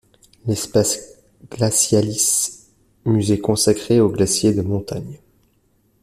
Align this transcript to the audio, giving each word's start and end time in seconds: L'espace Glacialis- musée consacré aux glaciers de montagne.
L'espace 0.47 1.21
Glacialis- 1.51 2.59
musée 3.05 3.39
consacré 3.39 3.99
aux 3.99 4.09
glaciers 4.09 4.51
de 4.51 4.63
montagne. 4.63 5.19